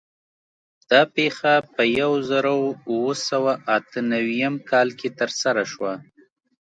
دا 0.89 1.01
پېښه 1.15 1.53
په 1.73 1.81
یو 1.99 2.11
زرو 2.29 2.57
اوه 2.91 3.13
سوه 3.29 3.53
اته 3.75 3.99
نوي 4.11 4.41
م 4.53 4.55
کال 4.69 4.87
کې 4.99 5.09
ترسره 5.19 5.63
شوه. 5.71 5.93